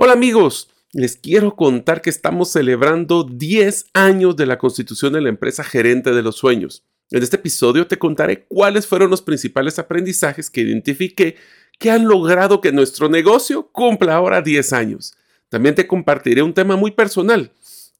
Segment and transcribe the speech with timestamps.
[0.00, 5.28] Hola amigos, les quiero contar que estamos celebrando 10 años de la constitución de la
[5.28, 6.84] empresa gerente de los sueños.
[7.10, 11.34] En este episodio te contaré cuáles fueron los principales aprendizajes que identifiqué
[11.80, 15.16] que han logrado que nuestro negocio cumpla ahora 10 años.
[15.48, 17.50] También te compartiré un tema muy personal,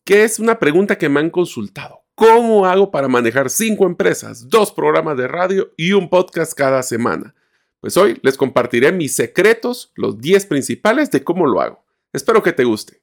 [0.05, 2.03] que es una pregunta que me han consultado.
[2.15, 7.35] ¿Cómo hago para manejar 5 empresas, 2 programas de radio y un podcast cada semana?
[7.80, 11.88] Pues hoy les compartiré mis secretos, los 10 principales de cómo lo hago.
[12.12, 13.02] Espero que te guste.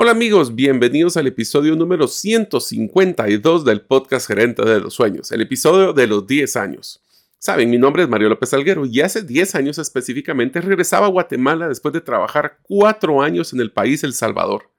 [0.00, 5.92] Hola amigos, bienvenidos al episodio número 152 del podcast Gerente de los Sueños, el episodio
[5.92, 7.02] de los 10 años.
[7.40, 11.66] Saben, mi nombre es Mario López Alguero y hace 10 años específicamente regresaba a Guatemala
[11.66, 14.70] después de trabajar 4 años en el país El Salvador.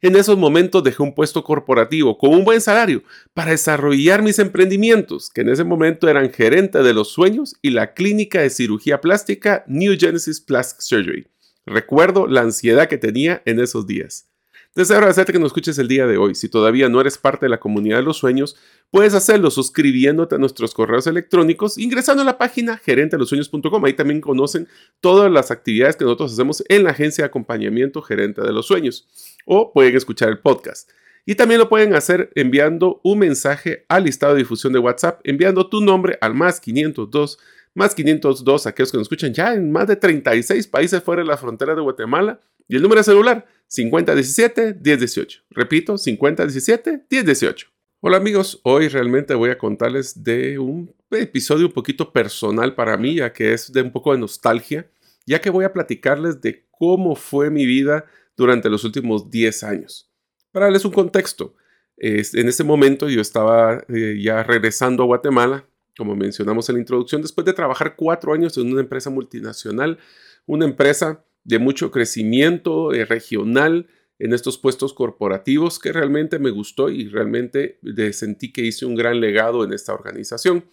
[0.00, 3.02] En esos momentos dejé un puesto corporativo con un buen salario
[3.34, 7.92] para desarrollar mis emprendimientos, que en ese momento eran gerente de los sueños y la
[7.92, 11.26] clínica de cirugía plástica New Genesis Plastic Surgery.
[11.66, 14.31] Recuerdo la ansiedad que tenía en esos días.
[14.74, 16.34] Deseo agradecerte que nos escuches el día de hoy.
[16.34, 18.56] Si todavía no eres parte de la comunidad de los sueños,
[18.90, 23.84] puedes hacerlo suscribiéndote a nuestros correos electrónicos, ingresando a la página gerentelosueños.com.
[23.84, 24.68] Ahí también conocen
[25.02, 29.06] todas las actividades que nosotros hacemos en la agencia de acompañamiento Gerente de los Sueños.
[29.44, 30.88] O pueden escuchar el podcast.
[31.26, 35.68] Y también lo pueden hacer enviando un mensaje al listado de difusión de WhatsApp, enviando
[35.68, 37.38] tu nombre al más 502
[37.74, 41.38] más 502 aquellos que nos escuchan ya en más de 36 países fuera de la
[41.38, 42.40] frontera de Guatemala
[42.72, 45.42] y el número de celular 5017-1018.
[45.50, 47.66] Repito, 5017-1018.
[48.00, 53.16] Hola amigos, hoy realmente voy a contarles de un episodio un poquito personal para mí,
[53.16, 54.90] ya que es de un poco de nostalgia,
[55.26, 58.06] ya que voy a platicarles de cómo fue mi vida
[58.38, 60.10] durante los últimos 10 años.
[60.50, 61.54] Para darles un contexto,
[61.98, 67.20] en ese momento yo estaba eh, ya regresando a Guatemala, como mencionamos en la introducción,
[67.20, 69.98] después de trabajar cuatro años en una empresa multinacional,
[70.46, 73.86] una empresa de mucho crecimiento eh, regional
[74.18, 77.80] en estos puestos corporativos que realmente me gustó y realmente
[78.12, 80.64] sentí que hice un gran legado en esta organización.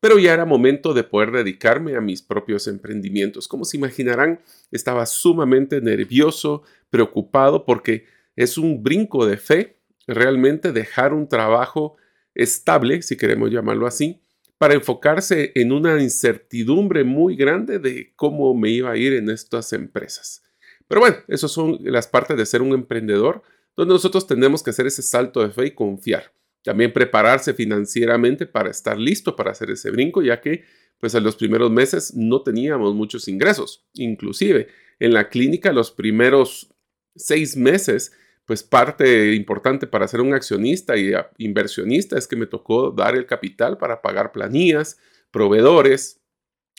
[0.00, 3.46] Pero ya era momento de poder dedicarme a mis propios emprendimientos.
[3.46, 4.40] Como se imaginarán,
[4.72, 11.96] estaba sumamente nervioso, preocupado, porque es un brinco de fe realmente dejar un trabajo
[12.34, 14.22] estable, si queremos llamarlo así,
[14.60, 19.72] para enfocarse en una incertidumbre muy grande de cómo me iba a ir en estas
[19.72, 20.42] empresas.
[20.86, 23.40] Pero bueno, esas son las partes de ser un emprendedor,
[23.74, 26.34] donde nosotros tenemos que hacer ese salto de fe y confiar.
[26.62, 30.64] También prepararse financieramente para estar listo para hacer ese brinco, ya que
[30.98, 33.86] pues en los primeros meses no teníamos muchos ingresos.
[33.94, 36.68] Inclusive en la clínica los primeros
[37.16, 38.12] seis meses
[38.50, 43.24] pues parte importante para ser un accionista y inversionista es que me tocó dar el
[43.24, 44.98] capital para pagar planillas,
[45.30, 46.20] proveedores,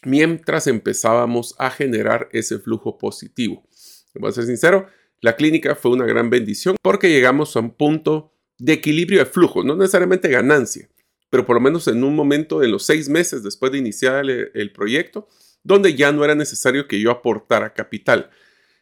[0.04, 3.63] mientras empezábamos a generar ese flujo positivo.
[4.16, 4.88] Voy a ser sincero,
[5.22, 9.63] la clínica fue una gran bendición porque llegamos a un punto de equilibrio de flujo,
[9.63, 10.90] no necesariamente ganancia,
[11.30, 14.51] pero por lo menos en un momento, en los seis meses después de iniciar el,
[14.54, 15.30] el proyecto,
[15.63, 18.30] donde ya no era necesario que yo aportara capital.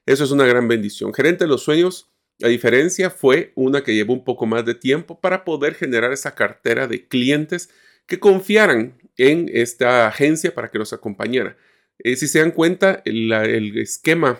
[0.08, 1.14] Eso es una gran bendición.
[1.14, 2.10] Gerente de los sueños
[2.40, 6.36] la diferencia fue una que llevó un poco más de tiempo para poder generar esa
[6.36, 7.70] cartera de clientes
[8.06, 11.58] que confiaran en esta agencia para que los acompañara.
[12.00, 14.40] Eh, si se dan cuenta, el esquema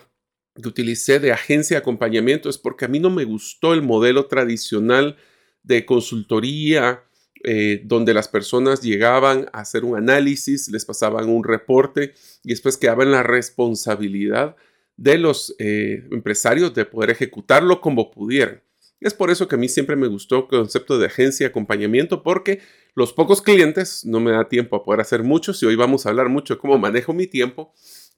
[0.62, 4.28] que utilicé de agencia de acompañamiento es porque a mí no me gustó el modelo
[4.28, 5.18] tradicional
[5.64, 7.04] de consultoría
[7.44, 12.14] eh, donde las personas llegaban a hacer un análisis, les pasaban un reporte
[12.44, 14.58] y después quedaba en la responsabilidad
[15.00, 18.62] de los eh, empresarios de poder ejecutarlo como pudieran.
[19.00, 22.22] Es por eso que a mí siempre me gustó el concepto de agencia de acompañamiento,
[22.22, 22.60] porque
[22.96, 26.10] los pocos clientes no me da tiempo a poder hacer muchos y hoy vamos a
[26.10, 27.74] hablar mucho de cómo manejo mi tiempo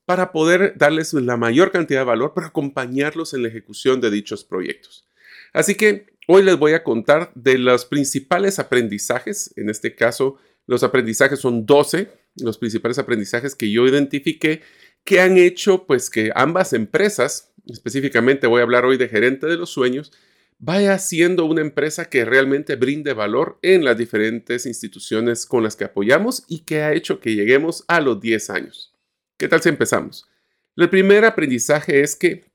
[0.06, 4.44] para poder darles la mayor cantidad de valor para acompañarlos en la ejecución de dichos
[4.44, 5.08] proyectos.
[5.54, 10.82] Así que hoy les voy a contar de los principales aprendizajes, en este caso los
[10.82, 14.62] aprendizajes son 12, los principales aprendizajes que yo identifiqué
[15.04, 19.58] que han hecho pues que ambas empresas, específicamente voy a hablar hoy de gerente de
[19.58, 20.12] los sueños,
[20.60, 25.86] vaya siendo una empresa que realmente brinde valor en las diferentes instituciones con las que
[25.86, 28.94] apoyamos y que ha hecho que lleguemos a los 10 años.
[29.38, 30.28] ¿Qué tal si empezamos?
[30.76, 32.52] El primer aprendizaje es que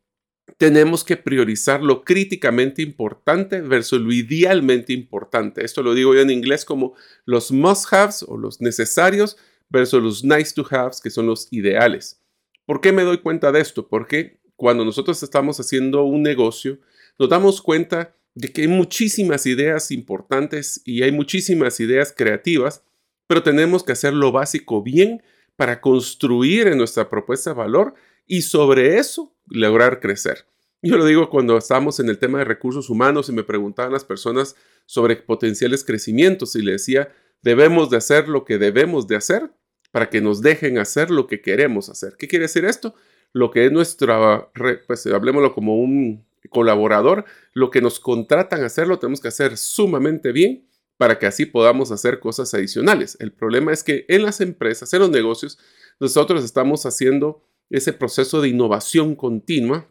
[0.56, 5.64] tenemos que priorizar lo críticamente importante versus lo idealmente importante.
[5.64, 6.94] Esto lo digo yo en inglés como
[7.24, 9.36] los must-haves o los necesarios
[9.68, 12.22] versus los nice-to-haves, que son los ideales.
[12.66, 13.88] ¿Por qué me doy cuenta de esto?
[13.88, 16.78] Porque cuando nosotros estamos haciendo un negocio,
[17.18, 22.82] nos damos cuenta de que hay muchísimas ideas importantes y hay muchísimas ideas creativas,
[23.26, 25.22] pero tenemos que hacer lo básico bien
[25.54, 27.94] para construir en nuestra propuesta de valor
[28.26, 30.46] y sobre eso lograr crecer.
[30.82, 34.04] Yo lo digo cuando estamos en el tema de recursos humanos y me preguntaban las
[34.04, 39.50] personas sobre potenciales crecimientos y le decía, debemos de hacer lo que debemos de hacer
[39.92, 42.16] para que nos dejen hacer lo que queremos hacer.
[42.18, 42.94] ¿Qué quiere decir esto?
[43.32, 44.50] Lo que es nuestra,
[44.86, 49.56] pues hablemoslo como un colaborador, lo que nos contratan a hacer lo tenemos que hacer
[49.56, 50.66] sumamente bien
[50.96, 53.16] para que así podamos hacer cosas adicionales.
[53.20, 55.58] El problema es que en las empresas, en los negocios,
[56.00, 59.90] nosotros estamos haciendo ese proceso de innovación continua,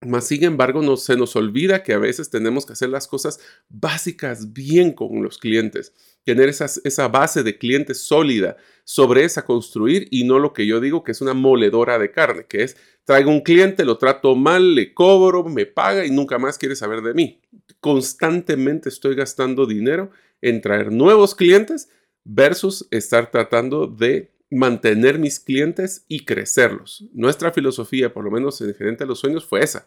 [0.00, 3.40] mas sin embargo no se nos olvida que a veces tenemos que hacer las cosas
[3.68, 5.94] básicas bien con los clientes,
[6.24, 11.02] tener esa base de clientes sólida, sobre esa construir y no lo que yo digo
[11.02, 14.94] que es una moledora de carne, que es traigo un cliente, lo trato mal, le
[14.94, 17.40] cobro, me paga y nunca más quiere saber de mí.
[17.80, 20.10] Constantemente estoy gastando dinero
[20.42, 21.88] en traer nuevos clientes
[22.24, 27.04] versus estar tratando de mantener mis clientes y crecerlos.
[27.12, 29.86] Nuestra filosofía, por lo menos en Gerente de los Sueños, fue esa.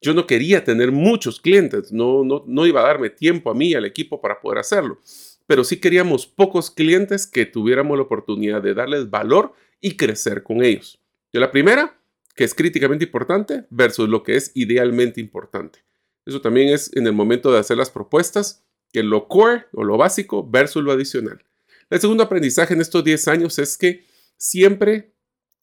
[0.00, 3.70] Yo no quería tener muchos clientes, no, no, no iba a darme tiempo a mí
[3.70, 5.00] y al equipo para poder hacerlo,
[5.48, 10.62] pero sí queríamos pocos clientes que tuviéramos la oportunidad de darles valor y crecer con
[10.62, 11.00] ellos.
[11.32, 11.98] Yo la primera,
[12.36, 15.78] que es críticamente importante, versus lo que es idealmente importante.
[16.26, 18.62] Eso también es en el momento de hacer las propuestas,
[18.92, 21.42] que lo core o lo básico versus lo adicional.
[21.88, 24.04] El segundo aprendizaje en estos 10 años es que
[24.36, 25.14] siempre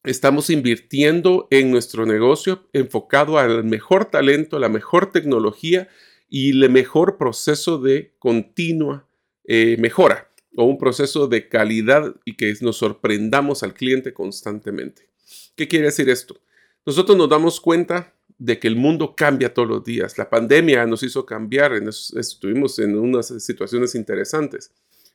[0.04, 5.90] estamos invirtiendo en nuestro negocio enfocado al mejor talento, la mejor tecnología
[6.28, 9.05] y el mejor proceso de continua
[9.48, 15.10] eh, mejora o un proceso de calidad y que nos sorprendamos al cliente constantemente.
[15.56, 16.40] ¿Qué quiere decir esto?
[16.86, 20.18] Nosotros nos damos cuenta de que el mundo cambia todos los días.
[20.18, 24.72] La pandemia nos hizo cambiar, estuvimos en unas situaciones interesantes,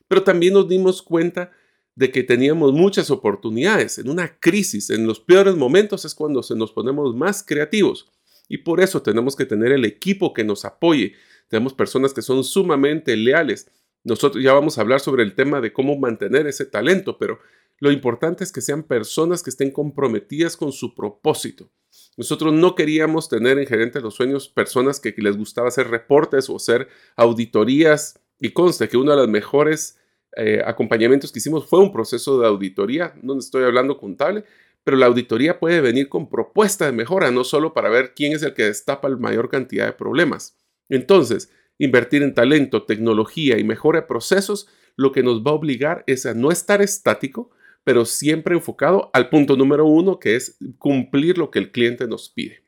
[0.07, 1.51] pero también nos dimos cuenta
[1.95, 3.99] de que teníamos muchas oportunidades.
[3.99, 8.09] En una crisis, en los peores momentos es cuando se nos ponemos más creativos.
[8.47, 11.13] Y por eso tenemos que tener el equipo que nos apoye.
[11.47, 13.69] Tenemos personas que son sumamente leales.
[14.03, 17.39] Nosotros ya vamos a hablar sobre el tema de cómo mantener ese talento, pero
[17.79, 21.69] lo importante es que sean personas que estén comprometidas con su propósito.
[22.15, 26.49] Nosotros no queríamos tener en Gerente de los Sueños personas que, les gustaba hacer reportes
[26.49, 28.19] o hacer auditorías.
[28.39, 29.99] Y conste que uno de los mejores
[30.35, 33.15] eh, acompañamientos que hicimos fue un proceso de auditoría.
[33.21, 34.45] No estoy hablando contable,
[34.83, 38.43] pero la auditoría puede venir con propuesta de mejora, no solo para ver quién es
[38.43, 40.55] el que destapa la mayor cantidad de problemas.
[40.89, 41.51] Entonces,
[41.81, 46.27] invertir en talento, tecnología y mejora de procesos, lo que nos va a obligar es
[46.27, 47.49] a no estar estático,
[47.83, 52.29] pero siempre enfocado al punto número uno, que es cumplir lo que el cliente nos
[52.29, 52.63] pide.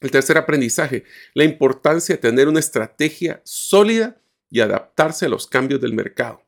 [0.00, 1.02] El tercer aprendizaje,
[1.34, 4.20] la importancia de tener una estrategia sólida
[4.50, 6.40] y adaptarse a los cambios del mercado.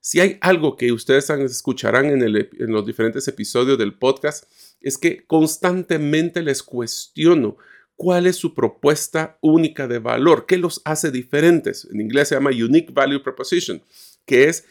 [0.00, 4.44] Si hay algo que ustedes escucharán en, en los diferentes episodios del podcast,
[4.80, 7.56] es que constantemente les cuestiono
[8.00, 11.86] cuál es su propuesta única de valor, qué los hace diferentes.
[11.92, 13.82] En inglés se llama Unique Value Proposition,
[14.24, 14.64] que es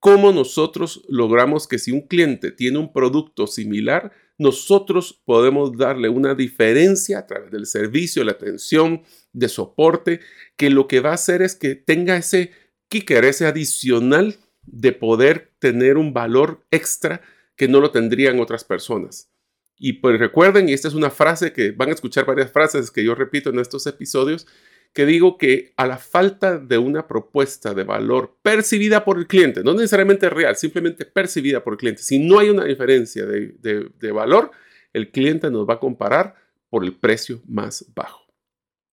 [0.00, 6.34] cómo nosotros logramos que si un cliente tiene un producto similar, nosotros podemos darle una
[6.34, 10.20] diferencia a través del servicio, la atención, de soporte,
[10.58, 12.50] que lo que va a hacer es que tenga ese
[12.90, 14.36] kicker, ese adicional
[14.66, 17.22] de poder tener un valor extra
[17.56, 19.30] que no lo tendrían otras personas.
[19.76, 23.04] Y pues recuerden, y esta es una frase que van a escuchar varias frases que
[23.04, 24.46] yo repito en estos episodios,
[24.94, 29.64] que digo que a la falta de una propuesta de valor percibida por el cliente,
[29.64, 34.52] no necesariamente real, simplemente percibida por el cliente, si no hay una diferencia de, valor,
[34.92, 36.36] el cliente nos va a comparar
[36.70, 38.22] por el precio más bajo.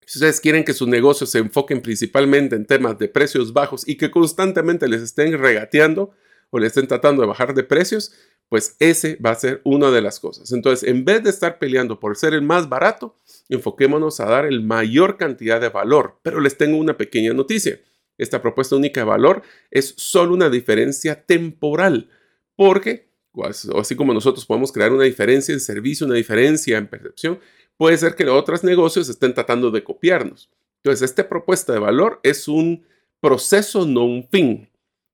[0.04, 3.96] Si ustedes quieren que sus negocios se enfoquen principalmente en temas de precios bajos y
[3.96, 6.12] que constantemente les estén regateando
[6.50, 8.12] o les estén tratando de bajar de precios,
[8.52, 10.52] pues ese va a ser una de las cosas.
[10.52, 13.16] Entonces, en vez de estar peleando por ser el más barato,
[13.48, 16.20] enfoquémonos a dar el mayor cantidad de valor.
[16.22, 17.80] Pero les tengo una pequeña noticia.
[18.18, 22.10] Esta propuesta única de valor es solo una diferencia temporal,
[22.58, 27.40] porque, pues, así como nosotros podemos crear una diferencia en servicio, una diferencia en percepción,
[27.78, 30.50] puede ser que otros negocios estén tratando de copiarnos.
[30.84, 32.86] Entonces, esta propuesta de valor es un
[33.22, 34.68] proceso, no un fin.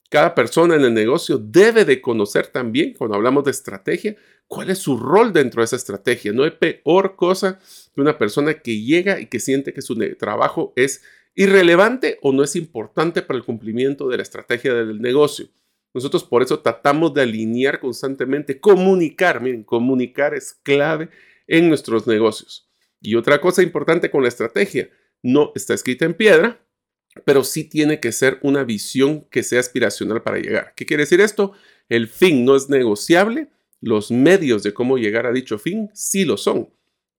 [0.10, 4.16] Cada persona en el negocio debe de conocer también, cuando hablamos de estrategia,
[4.48, 6.32] cuál es su rol dentro de esa estrategia.
[6.32, 7.60] No hay peor cosa
[7.94, 11.04] que una persona que llega y que siente que su trabajo es
[11.36, 15.50] irrelevante o no es importante para el cumplimiento de la estrategia del negocio.
[15.94, 21.10] Nosotros por eso tratamos de alinear constantemente, comunicar, miren, comunicar es clave
[21.48, 22.70] en nuestros negocios.
[23.02, 24.90] Y otra cosa importante con la estrategia,
[25.22, 26.60] no está escrita en piedra,
[27.26, 30.74] pero sí tiene que ser una visión que sea aspiracional para llegar.
[30.76, 31.54] ¿Qué quiere decir esto?
[31.90, 33.50] El fin no es negociable,
[33.82, 36.70] los medios de cómo llegar a dicho fin sí lo son.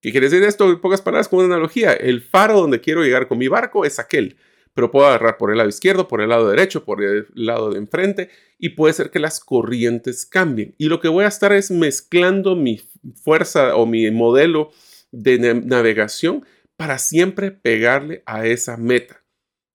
[0.01, 0.69] ¿Qué quiere decir esto?
[0.71, 3.99] En pocas palabras, como una analogía, el faro donde quiero llegar con mi barco es
[3.99, 4.37] aquel,
[4.75, 7.79] pero puedo agarrar por el lado izquierdo, por el lado derecho, por el lado de
[7.79, 10.75] enfrente y puede ser que las corrientes cambien.
[10.79, 12.81] Y lo que voy a estar es mezclando mi
[13.25, 14.71] fuerza o mi modelo
[15.11, 16.45] de navegación
[16.77, 19.23] para siempre pegarle a esa meta.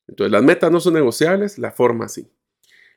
[0.07, 2.27] Entonces, las metas no son negociables, la forma sí.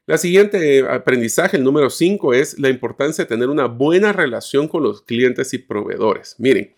[0.06, 4.68] La siguiente eh, aprendizaje, el número 5, es la importancia de tener una buena relación
[4.68, 6.36] con los clientes y proveedores.
[6.38, 6.74] Miren,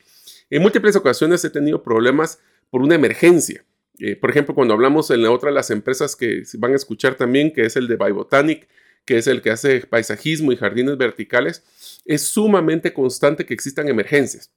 [0.49, 3.65] en múltiples ocasiones he tenido problemas por una emergencia.
[3.99, 7.17] Eh, por ejemplo, cuando hablamos en la otra de las empresas que van a escuchar
[7.17, 8.67] también, que es el de Botanic,
[9.05, 11.65] que es el que hace paisajismo y jardines verticales,
[12.05, 14.53] es sumamente constante que existan emergencias.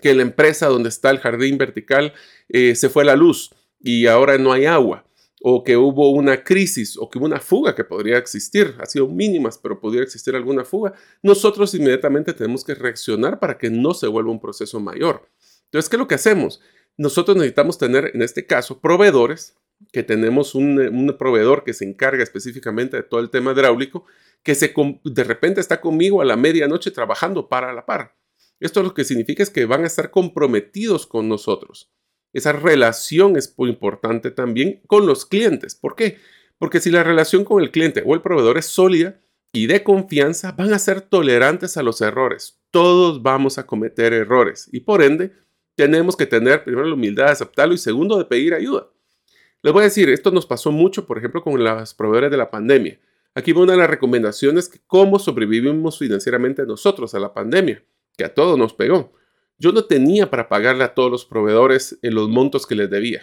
[0.00, 2.14] Que la empresa donde está el jardín vertical
[2.48, 3.50] eh, se fue la luz
[3.80, 5.04] y ahora no hay agua,
[5.40, 9.08] o que hubo una crisis, o que hubo una fuga que podría existir, ha sido
[9.08, 14.08] mínimas, pero podría existir alguna fuga, nosotros inmediatamente tenemos que reaccionar para que no se
[14.08, 15.28] vuelva un proceso mayor.
[15.64, 16.60] Entonces, ¿qué es lo que hacemos?
[16.96, 19.54] Nosotros necesitamos tener, en este caso, proveedores,
[19.92, 24.04] que tenemos un, proveedor que se encarga específicamente de todo el tema hidráulico,
[24.42, 28.16] que se, de repente está conmigo a la medianoche trabajando para la par.
[28.60, 31.92] Esto lo que significa es que van a estar comprometidos con nosotros.
[32.32, 35.74] Esa relación es muy importante también con los clientes.
[35.74, 36.18] ¿Por qué?
[36.58, 39.20] Porque si la relación con el cliente o el proveedor es sólida
[39.52, 42.60] y de confianza, van a ser tolerantes a los errores.
[42.70, 45.32] Todos vamos a cometer errores y por ende
[45.74, 48.88] tenemos que tener primero la humildad de aceptarlo y segundo de pedir ayuda.
[49.62, 52.50] Les voy a decir, esto nos pasó mucho, por ejemplo, con los proveedores de la
[52.50, 53.00] pandemia.
[53.34, 57.84] Aquí va una de las recomendaciones que cómo sobrevivimos financieramente nosotros a la pandemia,
[58.16, 59.12] que a todos nos pegó.
[59.58, 63.22] Yo no tenía para pagarle a todos los proveedores en los montos que les debía.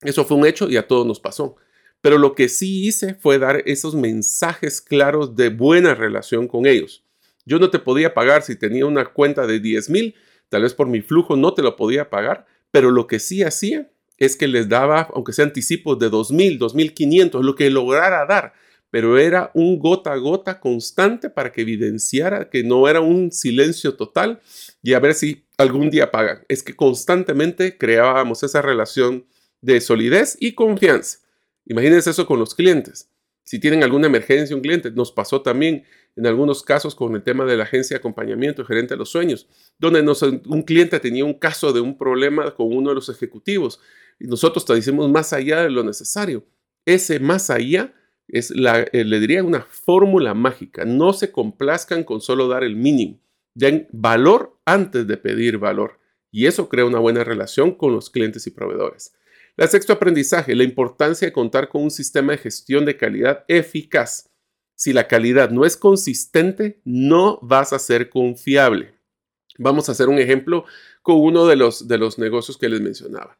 [0.00, 1.56] Eso fue un hecho y a todos nos pasó.
[2.00, 7.04] Pero lo que sí hice fue dar esos mensajes claros de buena relación con ellos.
[7.44, 10.14] Yo no te podía pagar si tenía una cuenta de 10 mil,
[10.48, 13.90] tal vez por mi flujo no te lo podía pagar, pero lo que sí hacía
[14.16, 18.52] es que les daba, aunque sea anticipos de 2 mil, 2.500, lo que lograra dar,
[18.90, 23.94] pero era un gota a gota constante para que evidenciara que no era un silencio
[23.94, 24.40] total
[24.82, 26.44] y a ver si algún día pagan.
[26.48, 29.26] Es que constantemente creábamos esa relación
[29.60, 31.18] de solidez y confianza.
[31.66, 33.10] Imagínense eso con los clientes.
[33.44, 35.84] Si tienen alguna emergencia un cliente, nos pasó también
[36.16, 39.48] en algunos casos con el tema de la agencia de acompañamiento, gerente de los sueños,
[39.78, 40.02] donde
[40.46, 43.80] un cliente tenía un caso de un problema con uno de los ejecutivos
[44.18, 46.44] y nosotros te decimos más allá de lo necesario.
[46.84, 47.94] Ese más allá
[48.28, 50.84] es la, eh, le diría una fórmula mágica.
[50.84, 53.20] No se complazcan con solo dar el mínimo.
[53.54, 55.98] Den valor antes de pedir valor.
[56.30, 59.14] Y eso crea una buena relación con los clientes y proveedores.
[59.56, 64.30] La sexto aprendizaje, la importancia de contar con un sistema de gestión de calidad eficaz.
[64.76, 68.94] Si la calidad no es consistente, no vas a ser confiable.
[69.58, 70.64] Vamos a hacer un ejemplo
[71.02, 73.36] con uno de los, de los negocios que les mencionaba.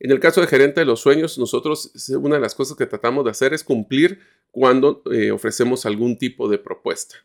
[0.00, 3.24] En el caso de gerente de los sueños, nosotros una de las cosas que tratamos
[3.24, 7.16] de hacer es cumplir cuando eh, ofrecemos algún tipo de propuesta.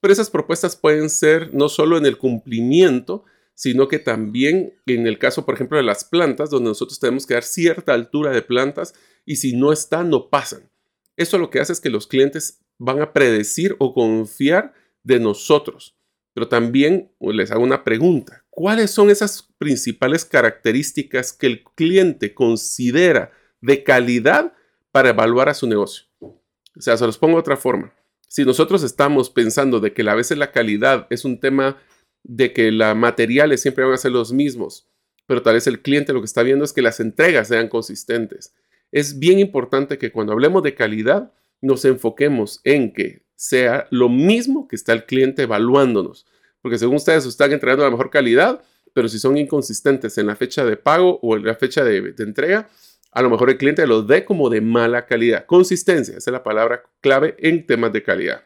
[0.00, 5.18] Pero esas propuestas pueden ser no solo en el cumplimiento, sino que también en el
[5.18, 8.94] caso, por ejemplo, de las plantas, donde nosotros tenemos que dar cierta altura de plantas
[9.24, 10.68] y si no están, no pasan.
[11.16, 15.95] Eso lo que hace es que los clientes van a predecir o confiar de nosotros.
[16.36, 18.44] Pero también les hago una pregunta.
[18.50, 24.52] cuáles son esas principales características que el cliente considera de calidad
[24.92, 26.04] para evaluar a su negocio.
[26.20, 26.38] O
[26.78, 27.94] sea, se los pongo de otra forma.
[28.28, 31.78] Si nosotros estamos pensando de que a veces la calidad es un tema
[32.22, 34.90] de que los materiales siempre van a ser los mismos,
[35.26, 38.54] pero tal vez el cliente lo que está viendo es que las entregas sean consistentes.
[38.92, 44.66] Es bien importante que cuando hablemos de calidad nos enfoquemos en que sea lo mismo
[44.66, 46.26] que está el cliente evaluándonos,
[46.60, 48.62] porque según ustedes están entregando la mejor calidad,
[48.92, 52.68] pero si son inconsistentes en la fecha de pago o en la fecha de, entrega,
[53.12, 55.46] a lo mejor el cliente lo dé como de mala calidad.
[55.46, 58.44] Consistencia, esa es la palabra clave en temas de calidad.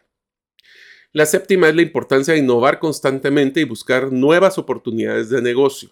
[1.12, 5.90] La séptima es la importancia de innovar constantemente y buscar nuevas oportunidades de negocio.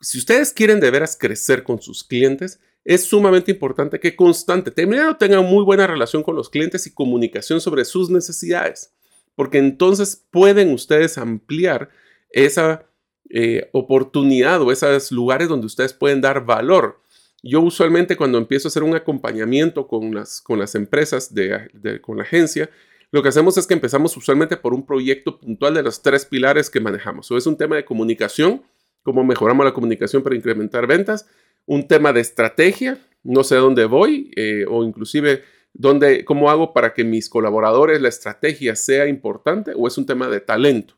[0.00, 5.16] Si ustedes quieren de veras crecer con sus clientes, es sumamente importante que constante, primero
[5.16, 8.94] tengan muy buena relación con los clientes y comunicación sobre sus necesidades,
[9.34, 11.90] porque entonces pueden ustedes ampliar
[12.30, 12.86] esa
[13.30, 17.00] eh, oportunidad o esos lugares donde ustedes pueden dar valor.
[17.42, 22.16] Yo usualmente cuando empiezo a hacer un acompañamiento con las, con las empresas, de, con
[22.16, 22.70] la agencia,
[23.10, 26.68] lo que hacemos es que empezamos usualmente por un proyecto puntual de los tres pilares
[26.68, 27.30] que manejamos.
[27.30, 28.62] O es un tema de comunicación,
[29.02, 31.26] cómo mejoramos la comunicación para incrementar ventas,
[31.68, 35.42] un tema de estrategia, no sé dónde voy, eh, o inclusive
[35.74, 40.28] dónde, cómo hago para que mis colaboradores, la estrategia sea importante, o es un tema
[40.28, 40.94] de talento.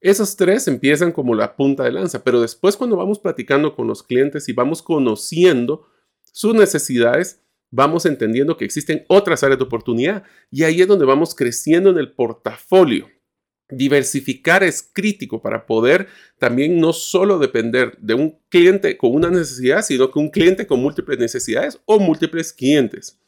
[0.00, 4.04] Esos tres empiezan como la punta de lanza, pero después cuando vamos platicando con los
[4.04, 5.88] clientes y vamos conociendo
[6.32, 10.22] sus necesidades, vamos entendiendo que existen otras áreas de oportunidad
[10.52, 13.08] y ahí es donde vamos creciendo en el portafolio.
[13.68, 16.06] Diversificar es crítico para poder
[16.38, 20.80] también no solo depender de un cliente con una necesidad, sino que un cliente con
[20.80, 23.18] múltiples necesidades o múltiples clientes.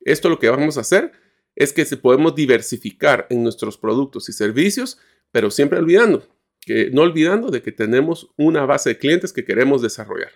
[0.00, 1.12] Esto lo que vamos a hacer
[1.56, 4.98] es que podemos diversificar en nuestros productos y servicios,
[5.32, 6.24] pero siempre olvidando
[6.60, 10.32] que no olvidando de que tenemos una base de clientes que queremos desarrollar.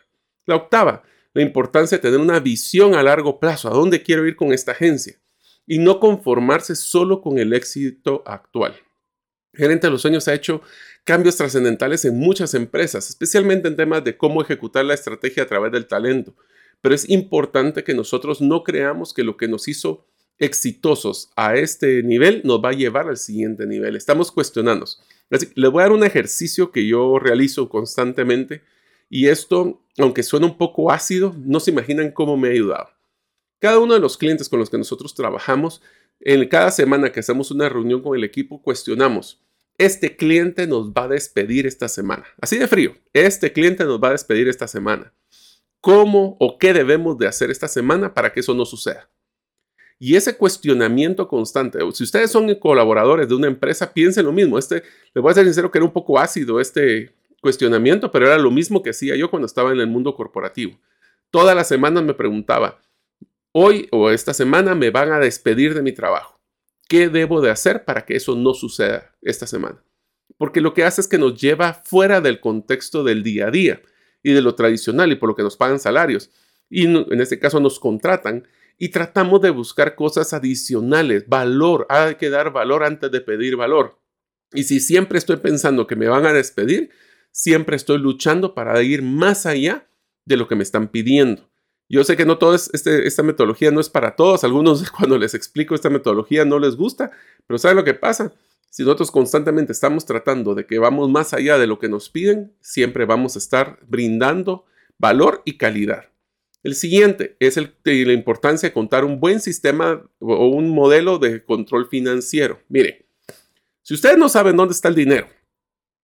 [0.46, 1.02] La octava,
[1.34, 4.72] la importancia de tener una visión a largo plazo, a dónde quiero ir con esta
[4.72, 5.20] agencia
[5.66, 8.74] y no conformarse solo con el éxito actual.
[9.54, 10.62] Gerente de los Sueños ha hecho
[11.04, 15.72] cambios trascendentales en muchas empresas, especialmente en temas de cómo ejecutar la estrategia a través
[15.72, 16.34] del talento.
[16.80, 20.06] Pero es importante que nosotros no creamos que lo que nos hizo
[20.38, 23.94] exitosos a este nivel nos va a llevar al siguiente nivel.
[23.94, 24.86] Estamos cuestionando.
[25.30, 28.62] Así, les voy a dar un ejercicio que yo realizo constantemente
[29.08, 32.88] y esto, aunque suena un poco ácido, no se imaginan cómo me ha ayudado.
[33.60, 35.82] Cada uno de los clientes con los que nosotros trabajamos,
[36.22, 39.42] en cada semana que hacemos una reunión con el equipo, cuestionamos
[39.78, 42.24] este cliente nos va a despedir esta semana.
[42.40, 45.12] Así de frío, este cliente nos va a despedir esta semana.
[45.80, 49.10] ¿Cómo o qué debemos de hacer esta semana para que eso no suceda?
[49.98, 54.58] Y ese cuestionamiento constante, si ustedes son colaboradores de una empresa, piensen lo mismo.
[54.58, 54.82] Este,
[55.14, 58.50] les voy a ser sincero que era un poco ácido este cuestionamiento, pero era lo
[58.50, 60.78] mismo que hacía yo cuando estaba en el mundo corporativo.
[61.30, 62.80] Todas las semanas me preguntaba,
[63.52, 66.40] hoy o esta semana me van a despedir de mi trabajo.
[66.88, 69.82] ¿Qué debo de hacer para que eso no suceda esta semana?
[70.36, 73.80] Porque lo que hace es que nos lleva fuera del contexto del día a día
[74.22, 76.30] y de lo tradicional y por lo que nos pagan salarios.
[76.68, 81.86] Y en este caso nos contratan y tratamos de buscar cosas adicionales, valor.
[81.88, 84.00] Hay que dar valor antes de pedir valor.
[84.52, 86.90] Y si siempre estoy pensando que me van a despedir,
[87.30, 89.88] siempre estoy luchando para ir más allá
[90.24, 91.51] de lo que me están pidiendo.
[91.88, 94.44] Yo sé que no toda este, esta metodología no es para todos.
[94.44, 97.10] Algunos cuando les explico esta metodología no les gusta,
[97.46, 98.32] pero ¿saben lo que pasa?
[98.70, 102.54] Si nosotros constantemente estamos tratando de que vamos más allá de lo que nos piden,
[102.60, 104.64] siempre vamos a estar brindando
[104.98, 106.08] valor y calidad.
[106.62, 111.88] El siguiente es la importancia de contar un buen sistema o un modelo de control
[111.88, 112.60] financiero.
[112.68, 113.06] Mire,
[113.82, 115.26] si ustedes no saben dónde está el dinero,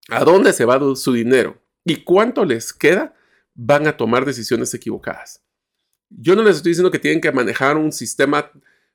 [0.09, 3.15] a dónde se va su dinero y cuánto les queda,
[3.55, 5.45] van a tomar decisiones equivocadas.
[6.11, 8.51] Yo no les estoy diciendo que tienen que manejar un sistema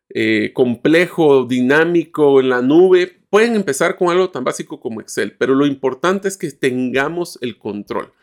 [0.10, 3.22] eh, complejo, dinámico en la nube.
[3.30, 7.58] Pueden empezar con algo tan básico como Excel, pero lo importante es que tengamos el
[7.58, 8.14] control.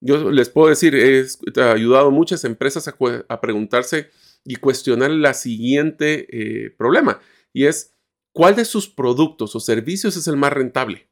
[0.00, 1.24] Yo les puedo decir, he
[1.62, 4.10] ayudado a muchas empresas a, preguntarse
[4.44, 7.20] y cuestionar la siguiente eh, problema,
[7.52, 7.94] y es,
[8.32, 11.08] ¿cuál de sus productos o servicios es el más rentable?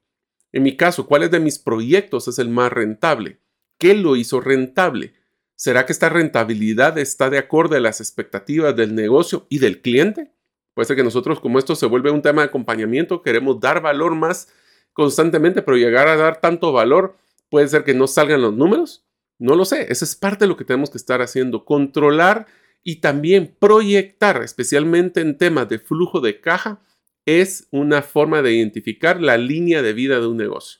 [0.52, 3.38] En mi caso, ¿cuál de mis proyectos es el más rentable?
[3.78, 5.14] ¿Qué lo hizo rentable?
[5.60, 10.32] ¿Será que esta rentabilidad está de acuerdo a las expectativas del negocio y del cliente?
[10.72, 14.14] Puede ser que nosotros, como esto se vuelve un tema de acompañamiento, queremos dar valor
[14.14, 14.50] más
[14.94, 17.18] constantemente, pero llegar a dar tanto valor
[17.50, 19.04] puede ser que no salgan los números.
[19.38, 22.46] No lo sé, esa es parte de lo que tenemos que estar haciendo, controlar
[22.82, 26.80] y también proyectar, especialmente en temas de flujo de caja,
[27.26, 30.79] es una forma de identificar la línea de vida de un negocio.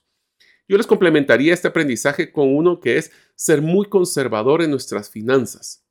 [0.71, 5.85] Yo les complementaría este aprendizaje con uno que es ser muy conservador en nuestras finanzas.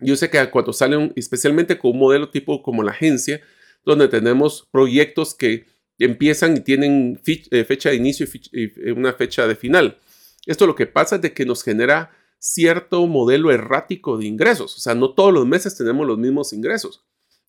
[0.00, 3.40] Yo sé que cuando salen, especialmente con un modelo tipo como la agencia,
[3.84, 5.66] donde tenemos proyectos que
[6.00, 9.96] empiezan y tienen eh, fecha de inicio y eh, una fecha de final.
[10.44, 12.10] Esto lo que pasa es de que nos genera
[12.40, 14.76] cierto modelo errático de ingresos.
[14.76, 17.06] O sea, no todos los meses tenemos los mismos ingresos.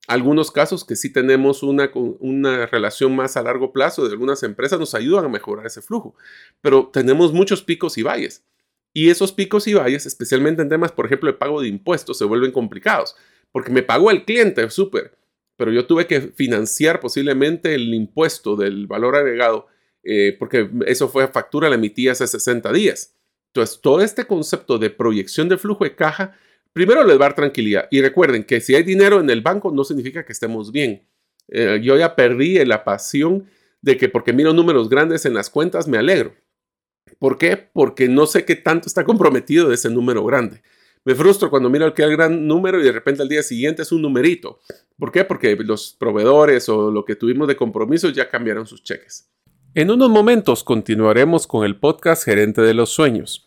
[0.07, 4.79] Algunos casos que sí tenemos una, una relación más a largo plazo de algunas empresas
[4.79, 6.15] nos ayudan a mejorar ese flujo,
[6.61, 8.45] pero tenemos muchos picos y valles.
[8.93, 12.23] Y esos picos y valles, especialmente en temas, por ejemplo, de pago de impuestos, se
[12.23, 13.17] vuelven complicados,
[13.51, 15.17] porque me pagó el cliente, súper,
[15.57, 19.67] pero yo tuve que financiar posiblemente el impuesto del valor agregado,
[20.03, 23.13] eh, porque eso fue factura, la emití hace 60 días.
[23.47, 26.37] Entonces, todo este concepto de proyección de flujo de caja
[26.73, 27.87] Primero les va a dar tranquilidad.
[27.91, 31.07] Y recuerden que si hay dinero en el banco no significa que estemos bien.
[31.47, 33.47] Eh, yo ya perdí la pasión
[33.81, 36.33] de que porque miro números grandes en las cuentas me alegro.
[37.19, 37.57] ¿Por qué?
[37.57, 40.61] Porque no sé qué tanto está comprometido ese número grande.
[41.05, 44.01] Me frustro cuando miro aquel gran número y de repente al día siguiente es un
[44.01, 44.59] numerito.
[44.99, 45.23] ¿Por qué?
[45.23, 49.29] Porque los proveedores o lo que tuvimos de compromisos ya cambiaron sus cheques.
[49.73, 53.46] En unos momentos continuaremos con el podcast Gerente de los Sueños.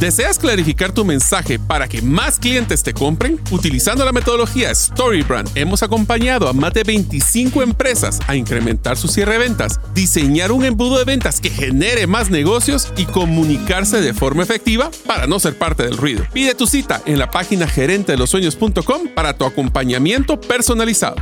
[0.00, 3.40] ¿Deseas clarificar tu mensaje para que más clientes te compren?
[3.50, 9.32] Utilizando la metodología StoryBrand, hemos acompañado a más de 25 empresas a incrementar su cierre
[9.32, 14.44] de ventas, diseñar un embudo de ventas que genere más negocios y comunicarse de forma
[14.44, 16.24] efectiva para no ser parte del ruido.
[16.32, 21.16] Pide tu cita en la página gerentedelosueños.com para tu acompañamiento personalizado.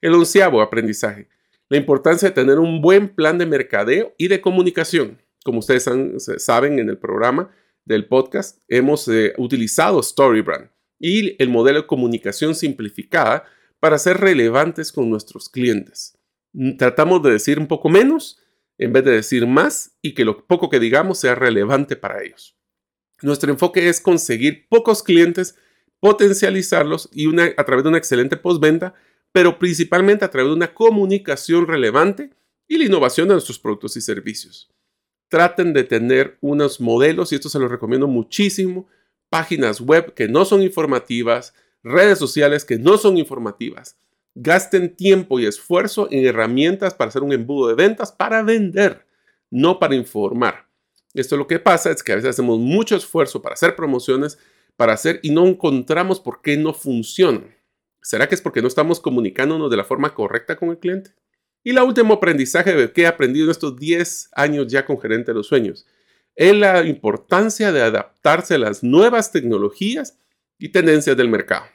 [0.00, 1.28] El onceavo aprendizaje.
[1.68, 5.88] La importancia de tener un buen plan de mercadeo y de comunicación como ustedes
[6.44, 7.50] saben en el programa
[7.86, 10.68] del podcast, hemos eh, utilizado StoryBrand
[11.00, 13.44] y el modelo de comunicación simplificada
[13.80, 16.18] para ser relevantes con nuestros clientes.
[16.52, 18.42] Mm, tratamos de decir un poco menos
[18.76, 22.54] en vez de decir más y que lo poco que digamos sea relevante para ellos.
[23.22, 25.56] Nuestro enfoque es conseguir pocos clientes,
[25.98, 28.92] potencializarlos y a través de una excelente postventa,
[29.32, 32.34] pero principalmente a través de una comunicación relevante
[32.68, 34.70] y la innovación de nuestros productos y servicios
[35.28, 38.88] traten de tener unos modelos, y esto se los recomiendo muchísimo,
[39.28, 43.98] páginas web que no son informativas, redes sociales que no son informativas.
[44.34, 49.06] Gasten tiempo y esfuerzo en herramientas para hacer un embudo de ventas para vender,
[49.50, 50.68] no para informar.
[51.14, 54.38] Esto lo que pasa es que a veces hacemos mucho esfuerzo para hacer promociones,
[54.76, 57.56] para hacer y no encontramos por qué no funcionan.
[58.00, 61.10] ¿Será que es porque no estamos comunicándonos de la forma correcta con el cliente?
[61.64, 65.36] Y el último aprendizaje que he aprendido en estos 10 años ya con Gerente de
[65.36, 65.86] los Sueños
[66.38, 70.18] es la importancia de adaptarse a las nuevas tecnologías
[70.56, 71.66] y tendencias del mercado.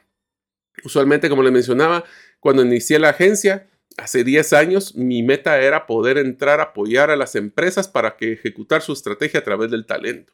[0.85, 2.05] Usualmente, como les mencionaba,
[2.39, 7.17] cuando inicié la agencia, hace 10 años, mi meta era poder entrar a apoyar a
[7.17, 10.33] las empresas para que ejecutar su estrategia a través del talento.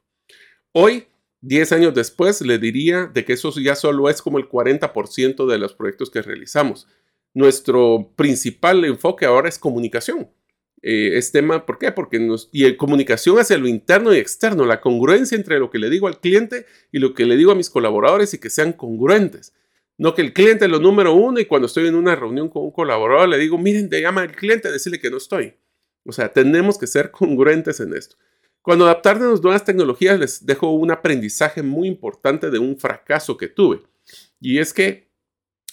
[0.74, 1.08] Hoy,
[1.42, 5.58] 10 años después, le diría de que eso ya solo es como el 40% de
[5.58, 6.88] los proyectos que realizamos
[7.40, 10.30] nuestro principal enfoque ahora es comunicación.
[10.82, 11.92] Eh, es tema, ¿por qué?
[11.92, 15.90] Porque nos, y comunicación hacia lo interno y externo, la congruencia entre lo que le
[15.90, 19.54] digo al cliente y lo que le digo a mis colaboradores y que sean congruentes.
[19.98, 22.64] No que el cliente es lo número uno y cuando estoy en una reunión con
[22.64, 25.56] un colaborador le digo, miren, te llama el cliente a decirle que no estoy.
[26.06, 28.16] O sea, tenemos que ser congruentes en esto.
[28.62, 33.48] Cuando adaptarnos a nuevas tecnologías les dejo un aprendizaje muy importante de un fracaso que
[33.48, 33.82] tuve.
[34.40, 35.09] Y es que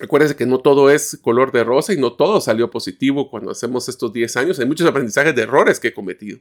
[0.01, 3.89] Acuérdense que no todo es color de rosa y no todo salió positivo cuando hacemos
[3.89, 4.59] estos 10 años.
[4.59, 6.39] Hay muchos aprendizajes de errores que he cometido.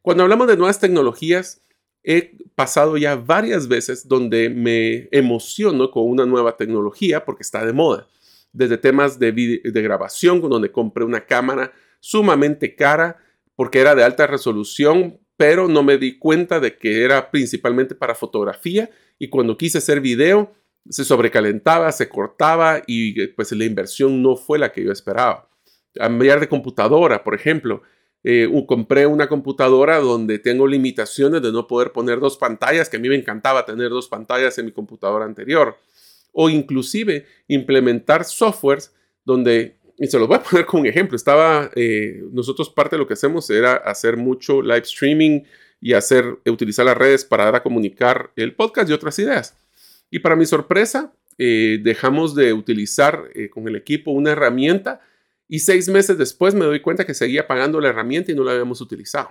[0.00, 1.60] Cuando hablamos de nuevas tecnologías,
[2.04, 7.72] he pasado ya varias veces donde me emociono con una nueva tecnología porque está de
[7.72, 8.06] moda.
[8.52, 13.18] Desde temas de, de grabación, donde compré una cámara sumamente cara
[13.56, 18.14] porque era de alta resolución, pero no me di cuenta de que era principalmente para
[18.14, 18.88] fotografía
[19.18, 20.52] y cuando quise hacer video
[20.90, 25.48] se sobrecalentaba, se cortaba y pues la inversión no fue la que yo esperaba.
[25.94, 27.82] Cambiar de computadora, por ejemplo,
[28.24, 33.00] eh, compré una computadora donde tengo limitaciones de no poder poner dos pantallas, que a
[33.00, 35.76] mí me encantaba tener dos pantallas en mi computadora anterior.
[36.32, 41.70] O inclusive implementar softwares donde, y se los voy a poner como un ejemplo, estaba,
[41.74, 45.42] eh, nosotros parte de lo que hacemos era hacer mucho live streaming
[45.80, 49.56] y hacer, utilizar las redes para dar a comunicar el podcast y otras ideas.
[50.10, 55.00] Y para mi sorpresa, eh, dejamos de utilizar eh, con el equipo una herramienta
[55.46, 58.52] y seis meses después me doy cuenta que seguía pagando la herramienta y no la
[58.52, 59.30] habíamos utilizado.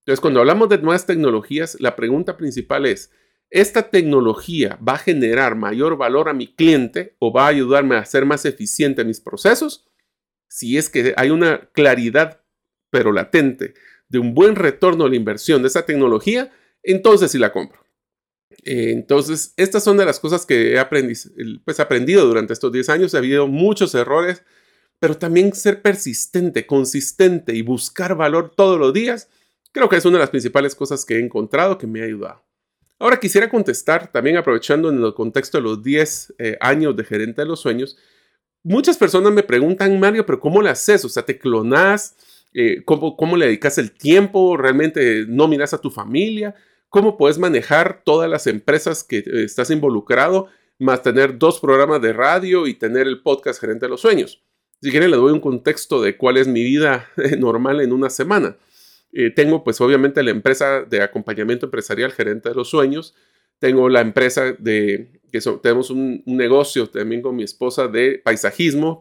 [0.00, 3.10] Entonces, cuando hablamos de nuevas tecnologías, la pregunta principal es,
[3.48, 8.04] esta tecnología va a generar mayor valor a mi cliente o va a ayudarme a
[8.04, 9.88] ser más eficiente en mis procesos,
[10.48, 12.42] si es que hay una claridad,
[12.90, 13.74] pero latente,
[14.08, 17.83] de un buen retorno a la inversión de esa tecnología, entonces sí la compro.
[18.62, 20.84] Eh, entonces, estas son de las cosas que he
[21.64, 23.14] pues, aprendido durante estos 10 años.
[23.14, 24.42] Ha habido muchos errores,
[24.98, 29.28] pero también ser persistente, consistente y buscar valor todos los días,
[29.72, 32.42] creo que es una de las principales cosas que he encontrado que me ha ayudado.
[32.98, 37.42] Ahora quisiera contestar, también aprovechando en el contexto de los 10 eh, años de gerente
[37.42, 37.98] de los sueños,
[38.62, 41.04] muchas personas me preguntan, Mario, pero ¿cómo lo haces?
[41.04, 42.16] O sea, ¿te clonás?
[42.54, 44.56] Eh, ¿cómo, ¿Cómo le dedicas el tiempo?
[44.56, 46.54] ¿Realmente no miras a tu familia?
[46.94, 50.46] ¿Cómo puedes manejar todas las empresas que eh, estás involucrado,
[50.78, 54.44] más tener dos programas de radio y tener el podcast Gerente de los Sueños?
[54.80, 58.58] Si quieren, le doy un contexto de cuál es mi vida normal en una semana.
[59.12, 63.16] Eh, tengo pues obviamente la empresa de acompañamiento empresarial Gerente de los Sueños.
[63.58, 69.00] Tengo la empresa de, que tenemos un, negocio también con mi esposa de paisajismo,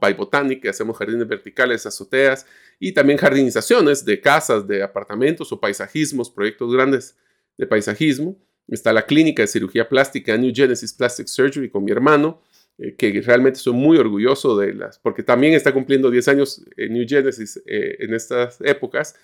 [0.59, 2.47] que hacemos jardines verticales, azoteas
[2.79, 7.17] y también jardinizaciones de casas, de apartamentos o paisajismos, proyectos grandes
[7.57, 8.37] de paisajismo.
[8.67, 12.41] Está la clínica de cirugía plástica New Genesis Plastic Surgery con mi hermano,
[12.77, 16.93] eh, que realmente soy muy orgulloso de las, porque también está cumpliendo 10 años en
[16.93, 19.15] New Genesis eh, en estas épocas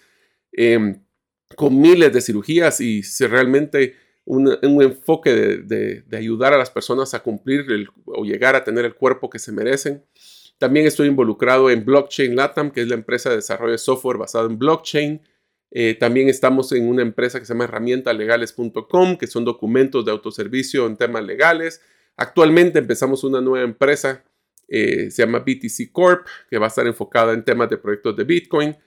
[0.52, 1.02] Em,
[1.56, 4.48] con miles de cirugías y realmente un,
[4.84, 7.66] enfoque de, ayudar a las personas a cumplir
[8.06, 10.06] o llegar a tener el cuerpo que se merecen.
[10.60, 14.48] También estoy involucrado en Blockchain Latam, que es la empresa de desarrollo de software basado
[14.48, 15.22] en blockchain.
[15.72, 20.88] Eh, también estamos en una empresa que se llama herramientalegales.com, que son documentos de autoservicio
[20.88, 21.82] en temas legales.
[22.18, 24.24] Actualmente empezamos una nueva empresa,
[24.68, 28.24] eh, se llama BTC Corp, que va a estar enfocada en temas de proyectos de
[28.24, 28.78] Bitcoin.